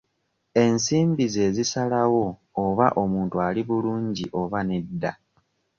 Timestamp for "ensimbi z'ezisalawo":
0.63-2.25